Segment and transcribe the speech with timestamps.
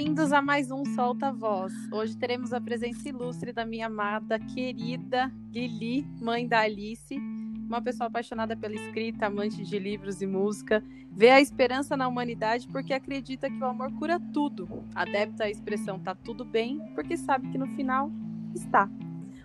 [0.00, 1.74] Bem-vindos a mais um Solta Voz.
[1.92, 7.18] Hoje teremos a presença ilustre da minha amada, querida Lili, mãe da Alice,
[7.68, 10.82] uma pessoa apaixonada pela escrita, amante de livros e música,
[11.12, 14.86] vê a esperança na humanidade porque acredita que o amor cura tudo.
[14.94, 18.10] Adepta à expressão tá tudo bem, porque sabe que no final
[18.54, 18.88] está.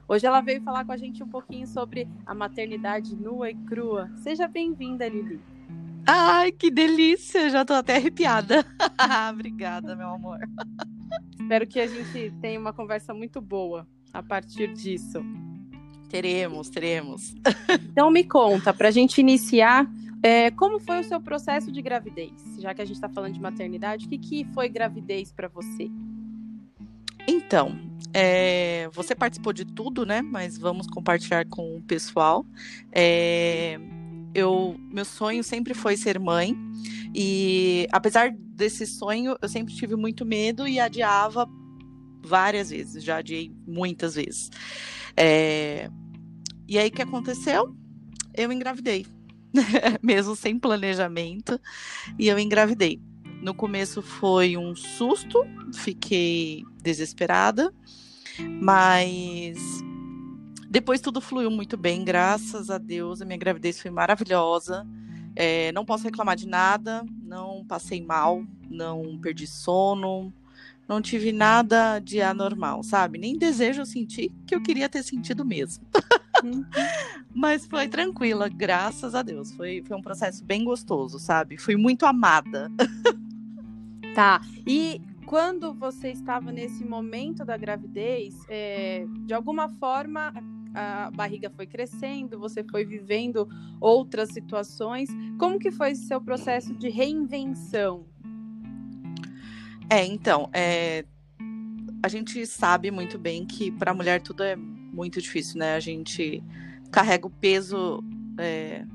[0.07, 4.09] Hoje ela veio falar com a gente um pouquinho sobre a maternidade nua e crua.
[4.15, 5.41] Seja bem-vinda, Lili.
[6.07, 7.49] Ai, que delícia!
[7.49, 8.65] Já tô até arrepiada.
[9.31, 10.39] Obrigada, meu amor.
[11.39, 15.23] Espero que a gente tenha uma conversa muito boa a partir disso.
[16.09, 17.35] Teremos, teremos.
[17.91, 19.89] Então me conta, para a gente iniciar,
[20.23, 22.31] é, como foi o seu processo de gravidez?
[22.59, 25.89] Já que a gente está falando de maternidade, o que, que foi gravidez para você?
[27.27, 27.77] Então,
[28.13, 30.21] é, você participou de tudo, né?
[30.21, 32.45] Mas vamos compartilhar com o pessoal.
[32.91, 33.79] É,
[34.35, 36.55] eu, meu sonho sempre foi ser mãe.
[37.15, 41.49] E apesar desse sonho, eu sempre tive muito medo e adiava
[42.21, 43.01] várias vezes.
[43.01, 44.51] Já adiei muitas vezes.
[45.15, 45.89] É,
[46.67, 47.73] e aí o que aconteceu?
[48.33, 49.05] Eu engravidei.
[50.03, 51.57] Mesmo sem planejamento.
[52.19, 52.99] E eu engravidei.
[53.41, 57.71] No começo foi um susto, fiquei desesperada,
[58.61, 59.57] mas
[60.75, 63.21] depois tudo fluiu muito bem, graças a Deus.
[63.21, 64.85] A minha gravidez foi maravilhosa.
[65.33, 70.33] É, não posso reclamar de nada, não passei mal, não perdi sono,
[70.85, 73.17] não tive nada de anormal, sabe?
[73.17, 75.85] Nem desejo eu sentir que eu queria ter sentido mesmo.
[76.43, 76.65] Uhum.
[77.33, 79.53] Mas foi tranquila, graças a Deus.
[79.53, 81.57] Foi, foi um processo bem gostoso, sabe?
[81.57, 82.69] Fui muito amada.
[84.13, 84.41] Tá.
[84.67, 90.33] E quando você estava nesse momento da gravidez, é, de alguma forma
[90.75, 93.47] a barriga foi crescendo, você foi vivendo
[93.79, 95.09] outras situações.
[95.39, 98.05] Como que foi seu processo de reinvenção?
[99.89, 101.05] É, então, é,
[102.03, 105.75] a gente sabe muito bem que para a mulher tudo é muito difícil, né?
[105.75, 106.43] A gente
[106.91, 108.03] carrega o peso
[108.37, 108.85] é,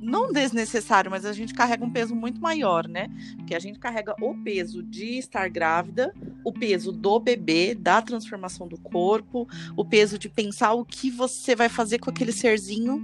[0.00, 3.08] não desnecessário, mas a gente carrega um peso muito maior, né?
[3.36, 6.14] Porque a gente carrega o peso de estar grávida,
[6.44, 11.54] o peso do bebê, da transformação do corpo, o peso de pensar o que você
[11.54, 13.02] vai fazer com aquele serzinho,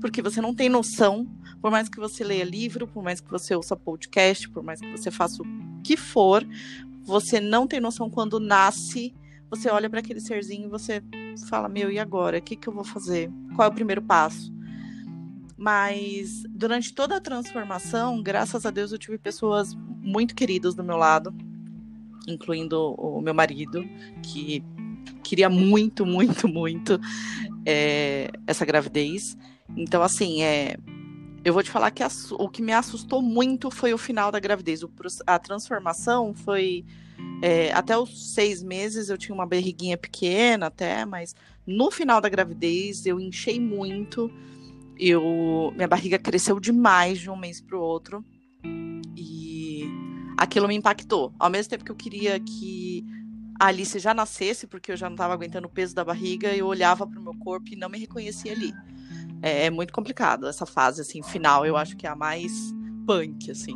[0.00, 1.26] porque você não tem noção,
[1.60, 4.90] por mais que você leia livro, por mais que você ouça podcast, por mais que
[4.90, 5.46] você faça o
[5.82, 6.46] que for,
[7.04, 9.14] você não tem noção quando nasce,
[9.48, 11.02] você olha para aquele serzinho e você
[11.48, 12.38] fala: "Meu, e agora?
[12.38, 13.30] O que que eu vou fazer?
[13.54, 14.52] Qual é o primeiro passo?"
[15.56, 20.96] Mas durante toda a transformação, graças a Deus, eu tive pessoas muito queridas do meu
[20.96, 21.32] lado,
[22.28, 23.84] incluindo o meu marido,
[24.22, 24.62] que
[25.22, 27.00] queria muito, muito, muito
[27.66, 29.36] é, essa gravidez.
[29.76, 30.76] Então, assim, é,
[31.44, 34.82] eu vou te falar que o que me assustou muito foi o final da gravidez.
[34.82, 34.90] O,
[35.26, 36.84] a transformação foi.
[37.40, 41.34] É, até os seis meses eu tinha uma barriguinha pequena, até, mas
[41.66, 44.30] no final da gravidez eu enchei muito
[44.98, 48.24] eu minha barriga cresceu demais de um mês para o outro
[49.16, 49.51] e
[50.36, 51.32] aquilo me impactou.
[51.38, 53.04] Ao mesmo tempo que eu queria que
[53.60, 56.66] a Alice já nascesse, porque eu já não estava aguentando o peso da barriga, eu
[56.66, 58.74] olhava para o meu corpo e não me reconhecia ali.
[59.40, 61.66] É, é, muito complicado essa fase assim final.
[61.66, 62.52] Eu acho que é a mais
[63.06, 63.74] punk assim.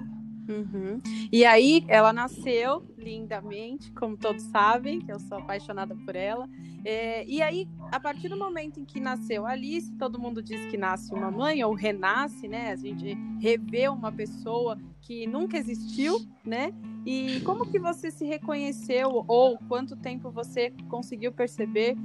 [0.49, 1.01] Uhum.
[1.33, 6.49] E aí ela nasceu lindamente, como todos sabem, que eu sou apaixonada por ela.
[6.84, 10.77] É, e aí, a partir do momento em que nasceu Alice, todo mundo diz que
[10.77, 12.71] nasce uma mãe ou renasce, né?
[12.71, 16.73] A gente revê uma pessoa que nunca existiu, né?
[17.05, 21.97] E como que você se reconheceu ou quanto tempo você conseguiu perceber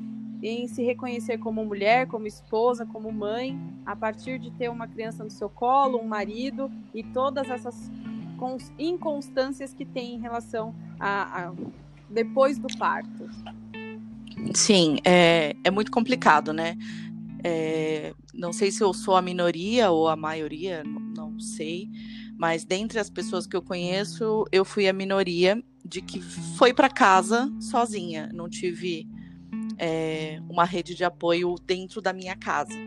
[0.44, 5.24] em se reconhecer como mulher, como esposa, como mãe, a partir de ter uma criança
[5.24, 7.91] no seu colo, um marido e todas essas
[8.78, 11.53] inconstâncias que tem em relação a, a
[12.09, 13.29] depois do parto.
[14.53, 16.78] Sim, é, é muito complicado, né?
[17.44, 21.90] É, não sei se eu sou a minoria ou a maioria, não, sei,
[22.38, 26.89] mas dentre as pessoas que eu conheço, eu fui a minoria de que foi para
[26.89, 29.07] casa sozinha, não tive
[29.77, 32.77] é, uma rede de apoio dentro da minha casa.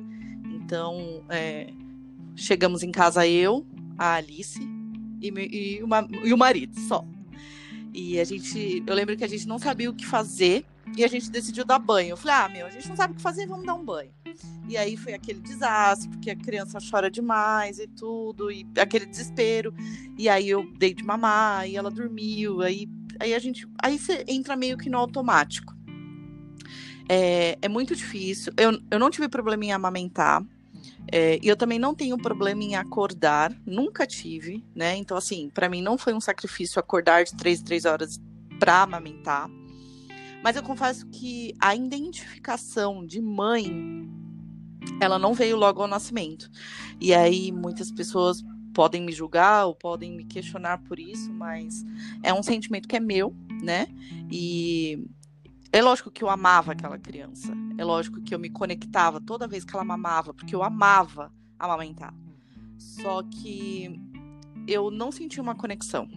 [0.44, 1.72] Então, é,
[2.36, 3.66] chegamos em casa eu,
[3.98, 4.73] a Alice
[5.28, 7.04] e, e, uma, e o marido só.
[7.92, 10.64] E a gente, eu lembro que a gente não sabia o que fazer
[10.96, 12.10] e a gente decidiu dar banho.
[12.10, 14.10] Eu falei, ah, meu, a gente não sabe o que fazer, vamos dar um banho.
[14.68, 19.72] E aí foi aquele desastre, porque a criança chora demais e tudo, e aquele desespero.
[20.18, 22.88] E aí eu dei de mamar, e ela dormiu, aí,
[23.20, 23.66] aí a gente.
[23.82, 25.74] Aí você entra meio que no automático.
[27.08, 28.52] É, é muito difícil.
[28.56, 30.42] Eu, eu não tive problema em amamentar.
[31.10, 34.96] É, eu também não tenho problema em acordar, nunca tive, né?
[34.96, 38.18] Então, assim, para mim não foi um sacrifício acordar de três, três horas
[38.58, 39.48] para amamentar.
[40.42, 44.08] Mas eu confesso que a identificação de mãe,
[45.00, 46.50] ela não veio logo ao nascimento.
[47.00, 48.42] E aí muitas pessoas
[48.74, 51.84] podem me julgar ou podem me questionar por isso, mas
[52.22, 53.86] é um sentimento que é meu, né?
[54.30, 55.06] E
[55.74, 57.52] é lógico que eu amava aquela criança.
[57.76, 62.14] É lógico que eu me conectava toda vez que ela mamava, porque eu amava amamentar.
[62.78, 64.00] Só que
[64.68, 66.08] eu não senti uma conexão.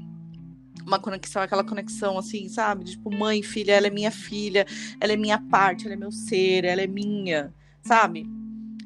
[0.85, 2.85] Uma conexão, aquela conexão assim, sabe?
[2.85, 4.63] Tipo, mãe, filha, ela é minha filha,
[5.01, 7.51] ela é minha parte, ela é meu ser, ela é minha,
[7.81, 8.29] sabe?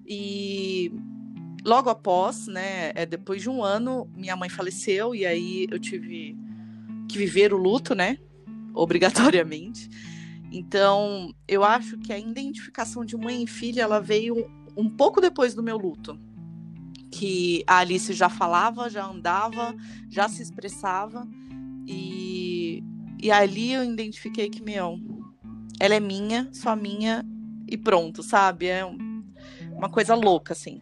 [0.07, 0.89] E
[1.65, 6.37] logo após, né, é, depois de um ano, minha mãe faleceu e aí eu tive
[7.09, 8.17] que viver o luto, né,
[8.73, 9.89] obrigatoriamente.
[10.51, 14.45] Então, eu acho que a identificação de mãe e filha, ela veio
[14.75, 16.19] um pouco depois do meu luto.
[17.09, 19.73] Que a Alice já falava, já andava,
[20.09, 21.25] já se expressava.
[21.87, 22.83] E,
[23.21, 24.99] e ali eu identifiquei que, meu,
[25.79, 27.25] ela é minha, só minha
[27.67, 28.67] e pronto, sabe?
[28.67, 28.83] É
[29.71, 30.81] uma coisa louca, assim.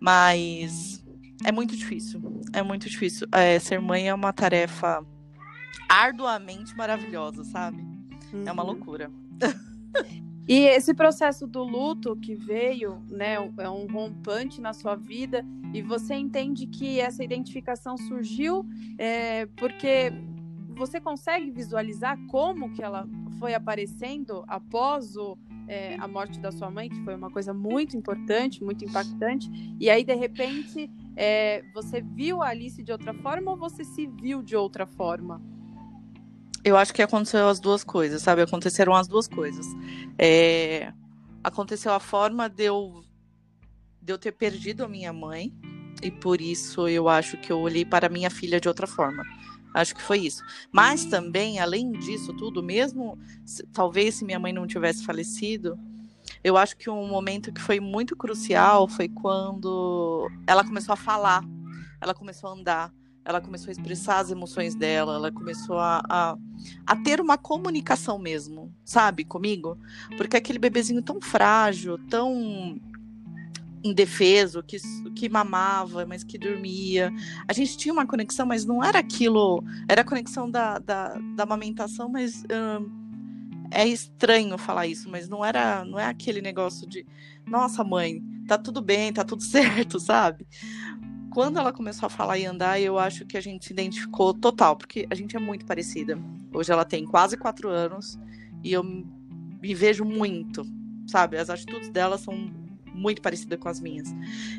[0.00, 1.04] Mas
[1.44, 2.20] é muito difícil.
[2.52, 3.28] É muito difícil.
[3.30, 5.06] É, ser mãe é uma tarefa
[5.88, 7.97] arduamente maravilhosa, sabe?
[8.32, 8.44] Uhum.
[8.46, 8.70] É uma uhum.
[8.70, 9.10] loucura.
[10.48, 15.44] E esse processo do luto que veio, né, é um rompante na sua vida,
[15.74, 18.66] e você entende que essa identificação surgiu
[18.96, 20.10] é, porque
[20.70, 23.06] você consegue visualizar como que ela
[23.38, 25.36] foi aparecendo após o,
[25.66, 29.90] é, a morte da sua mãe, que foi uma coisa muito importante, muito impactante, e
[29.90, 34.42] aí de repente é, você viu a Alice de outra forma ou você se viu
[34.42, 35.42] de outra forma?
[36.68, 38.42] Eu acho que aconteceu as duas coisas, sabe?
[38.42, 39.66] Aconteceram as duas coisas.
[40.18, 40.92] É...
[41.42, 43.02] Aconteceu a forma de eu,
[44.02, 45.50] de eu ter perdido a minha mãe,
[46.02, 49.24] e por isso eu acho que eu olhei para minha filha de outra forma.
[49.74, 50.42] Acho que foi isso.
[50.70, 53.18] Mas também, além disso tudo, mesmo
[53.72, 55.78] talvez se minha mãe não tivesse falecido,
[56.44, 61.42] eu acho que um momento que foi muito crucial foi quando ela começou a falar,
[61.98, 62.92] ela começou a andar,
[63.28, 66.36] ela começou a expressar as emoções dela, ela começou a, a,
[66.86, 69.76] a, ter uma comunicação mesmo, sabe, comigo?
[70.16, 72.80] Porque aquele bebezinho tão frágil, tão
[73.84, 74.78] indefeso, que,
[75.14, 77.12] que mamava, mas que dormia.
[77.46, 79.62] A gente tinha uma conexão, mas não era aquilo.
[79.86, 82.44] Era a conexão da, da, da amamentação, mas.
[82.50, 83.08] Hum,
[83.70, 87.06] é estranho falar isso, mas não era, não é aquele negócio de,
[87.46, 90.46] nossa mãe, tá tudo bem, tá tudo certo, sabe?
[91.30, 94.76] Quando ela começou a falar e andar, eu acho que a gente se identificou total,
[94.76, 96.18] porque a gente é muito parecida.
[96.52, 98.18] Hoje ela tem quase quatro anos
[98.62, 100.64] e eu me vejo muito,
[101.06, 101.36] sabe?
[101.36, 102.50] As atitudes dela são
[102.94, 104.08] muito parecida com as minhas.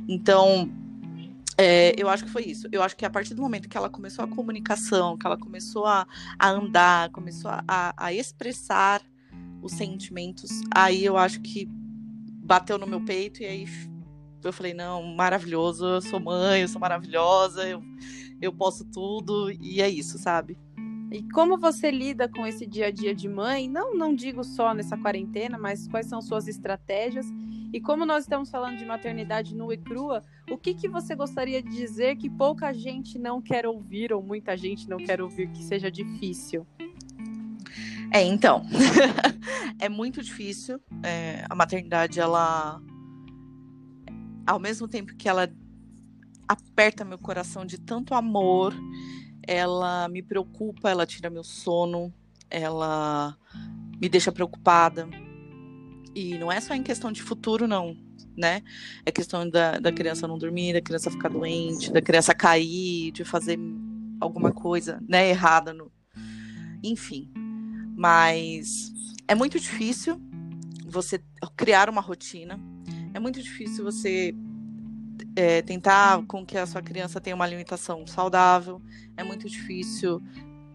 [0.07, 0.71] Então,
[1.57, 2.67] é, eu acho que foi isso.
[2.71, 5.85] Eu acho que a partir do momento que ela começou a comunicação, que ela começou
[5.85, 6.07] a,
[6.37, 9.01] a andar, começou a, a expressar
[9.61, 11.67] os sentimentos, aí eu acho que
[12.49, 13.67] bateu no meu peito e aí
[14.43, 17.81] eu falei, não, maravilhoso, eu sou mãe, eu sou maravilhosa, eu,
[18.41, 20.57] eu posso tudo, e é isso, sabe?
[21.11, 23.67] E como você lida com esse dia a dia de mãe?
[23.67, 27.25] Não, não digo só nessa quarentena, mas quais são suas estratégias?
[27.73, 31.63] E como nós estamos falando de maternidade nua e crua, o que, que você gostaria
[31.63, 35.63] de dizer que pouca gente não quer ouvir ou muita gente não quer ouvir que
[35.63, 36.65] seja difícil?
[38.11, 38.63] É, então,
[39.79, 40.79] é muito difícil.
[41.03, 42.81] É, a maternidade, ela,
[44.49, 45.47] ao mesmo tempo que ela
[46.47, 48.73] aperta meu coração de tanto amor,
[49.47, 52.11] ela me preocupa, ela tira meu sono,
[52.49, 53.37] ela
[54.01, 55.07] me deixa preocupada.
[56.15, 57.95] E não é só em questão de futuro, não,
[58.35, 58.63] né?
[59.05, 63.23] É questão da, da criança não dormir, da criança ficar doente, da criança cair, de
[63.23, 63.59] fazer
[64.19, 65.91] alguma coisa, né, errada no...
[66.83, 67.31] Enfim.
[67.95, 68.91] Mas
[69.27, 70.19] é muito difícil
[70.87, 71.23] você
[71.55, 72.59] criar uma rotina.
[73.19, 74.33] É muito difícil você
[75.35, 78.81] é, tentar com que a sua criança tenha uma alimentação saudável.
[79.17, 80.23] É muito difícil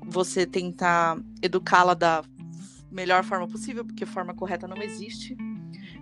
[0.04, 2.22] você tentar educá-la da
[2.92, 5.34] melhor forma possível, porque forma correta não existe.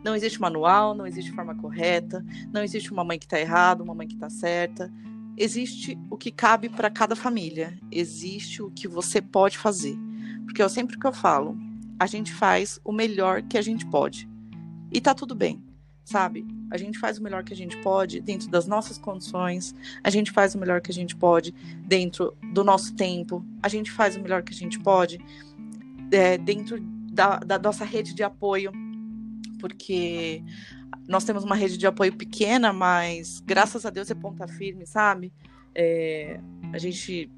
[0.03, 3.95] Não existe manual, não existe forma correta, não existe uma mãe que está errada, uma
[3.95, 4.93] mãe que está certa.
[5.37, 7.79] Existe o que cabe para cada família.
[7.89, 9.97] Existe o que você pode fazer.
[10.45, 11.57] Porque eu sempre que eu falo,
[12.01, 14.29] a gente faz o melhor que a gente pode.
[14.91, 15.63] E tá tudo bem
[16.05, 16.47] sabe?
[16.71, 20.31] A gente faz o melhor que a gente pode dentro das nossas condições, a gente
[20.31, 21.53] faz o melhor que a gente pode
[21.87, 25.19] dentro do nosso tempo, a gente faz o melhor que a gente pode
[26.11, 26.79] é, dentro
[27.13, 28.73] da, da nossa rede de apoio,
[29.61, 30.43] porque
[31.07, 35.33] nós temos uma rede de apoio pequena, mas graças a Deus é ponta firme, sabe?
[35.75, 36.41] É,
[36.73, 37.31] a gente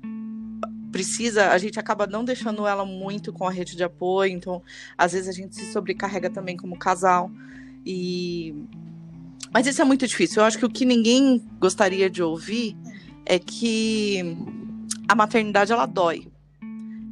[0.90, 4.62] precisa, a gente acaba não deixando ela muito com a rede de apoio, então
[4.96, 7.30] às vezes a gente se sobrecarrega também como casal.
[7.84, 8.54] E
[9.52, 10.42] mas isso é muito difícil.
[10.42, 12.76] Eu acho que o que ninguém gostaria de ouvir
[13.24, 14.36] é que
[15.08, 16.26] a maternidade ela dói.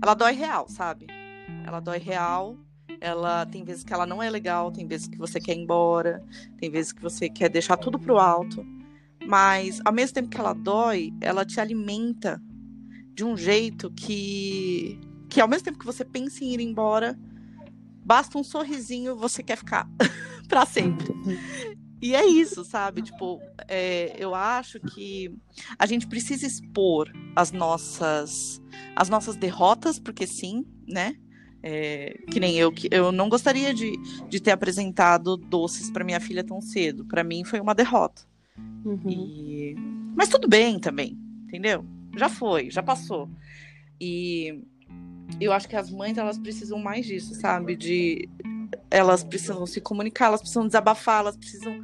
[0.03, 1.07] Ela dói real, sabe?
[1.65, 2.57] Ela dói real.
[3.01, 6.23] Ela tem vezes que ela não é legal, tem vezes que você quer ir embora,
[6.59, 8.65] tem vezes que você quer deixar tudo pro alto.
[9.25, 12.43] Mas ao mesmo tempo que ela dói, ela te alimenta
[13.15, 17.19] de um jeito que que ao mesmo tempo que você pensa em ir embora,
[18.05, 19.89] basta um sorrisinho, você quer ficar
[20.53, 21.07] para sempre.
[22.03, 23.01] E é isso, sabe?
[23.01, 25.35] Tipo, é, eu acho que
[25.79, 28.61] a gente precisa expor as nossas
[28.95, 31.17] as nossas derrotas, porque sim, né?
[31.63, 33.93] É, que nem eu, que eu não gostaria de,
[34.29, 37.07] de ter apresentado doces para minha filha tão cedo.
[37.07, 38.23] Para mim foi uma derrota.
[38.85, 39.09] Uhum.
[39.09, 39.75] E...
[40.15, 41.87] Mas tudo bem também, entendeu?
[42.15, 43.31] Já foi, já passou.
[43.99, 44.63] E
[45.41, 47.75] eu acho que as mães elas precisam mais disso, sabe?
[47.75, 48.29] De
[48.91, 51.81] elas precisam se comunicar, elas precisam desabafar, elas precisam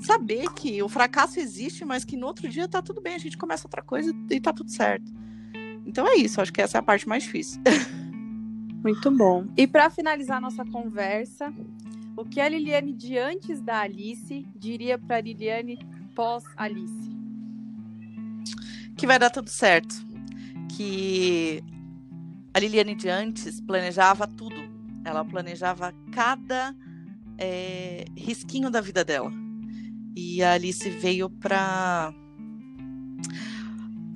[0.00, 3.38] saber que o fracasso existe, mas que no outro dia tá tudo bem, a gente
[3.38, 5.12] começa outra coisa e tá tudo certo.
[5.86, 7.60] Então é isso, acho que essa é a parte mais difícil.
[8.82, 9.46] Muito bom.
[9.56, 11.52] E para finalizar nossa conversa,
[12.16, 15.78] o que a Liliane de antes da Alice diria para Liliane
[16.14, 17.10] pós Alice?
[18.96, 19.94] Que vai dar tudo certo.
[20.76, 21.62] Que
[22.52, 24.63] a Liliane de antes planejava tudo.
[25.04, 26.74] Ela planejava cada
[27.38, 29.30] é, risquinho da vida dela.
[30.16, 32.12] E a Alice veio para.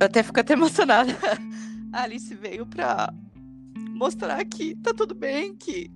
[0.00, 1.12] Eu até fico até emocionada.
[1.92, 3.12] A Alice veio para
[3.90, 5.90] mostrar que tá tudo bem, que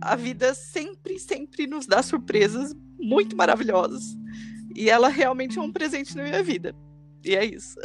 [0.00, 4.16] a vida sempre, sempre nos dá surpresas muito maravilhosas.
[4.74, 6.74] E ela realmente é um presente na minha vida.
[7.24, 7.76] E é isso.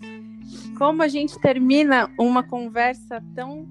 [0.76, 3.68] Como a gente termina uma conversa tão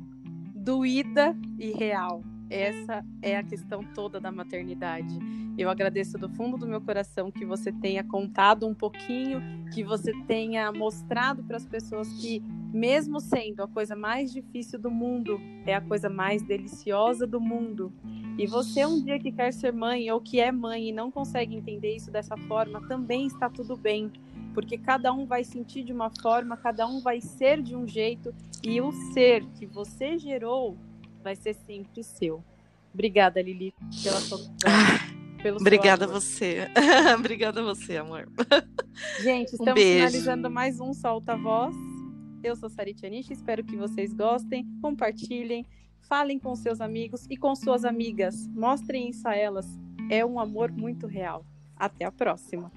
[0.59, 2.21] doída e real?
[2.49, 5.17] Essa é a questão toda da maternidade.
[5.57, 9.41] Eu agradeço do fundo do meu coração que você tenha contado um pouquinho,
[9.73, 12.41] que você tenha mostrado para as pessoas que,
[12.73, 17.93] mesmo sendo a coisa mais difícil do mundo, é a coisa mais deliciosa do mundo.
[18.37, 21.55] E você, um dia que quer ser mãe ou que é mãe e não consegue
[21.55, 24.11] entender isso dessa forma, também está tudo bem
[24.53, 28.33] porque cada um vai sentir de uma forma, cada um vai ser de um jeito
[28.63, 30.77] e o ser que você gerou
[31.23, 32.43] vai ser sempre seu.
[32.93, 34.39] Obrigada, Lili, pela sua.
[35.41, 36.67] Pelo Obrigada a você.
[37.17, 38.27] Obrigada a você, amor.
[39.21, 41.75] Gente, estamos um finalizando mais um Solta Voz.
[42.43, 45.65] Eu sou Sarite Anish, espero que vocês gostem, compartilhem,
[46.01, 48.47] falem com seus amigos e com suas amigas.
[48.49, 49.65] Mostrem isso a elas.
[50.09, 51.45] É um amor muito real.
[51.77, 52.71] Até a próxima.